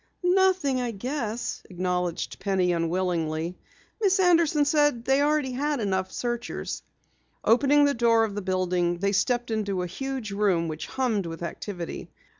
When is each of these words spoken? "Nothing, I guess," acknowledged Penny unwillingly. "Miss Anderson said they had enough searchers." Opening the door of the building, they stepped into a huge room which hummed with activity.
"Nothing, 0.23 0.81
I 0.81 0.89
guess," 0.89 1.61
acknowledged 1.69 2.39
Penny 2.39 2.73
unwillingly. 2.73 3.55
"Miss 4.01 4.19
Anderson 4.19 4.65
said 4.65 5.05
they 5.05 5.19
had 5.19 5.79
enough 5.79 6.11
searchers." 6.11 6.81
Opening 7.43 7.85
the 7.85 7.93
door 7.93 8.23
of 8.23 8.33
the 8.33 8.41
building, 8.41 8.97
they 8.97 9.11
stepped 9.11 9.51
into 9.51 9.83
a 9.83 9.85
huge 9.85 10.31
room 10.31 10.67
which 10.67 10.87
hummed 10.87 11.27
with 11.27 11.43
activity. 11.43 12.09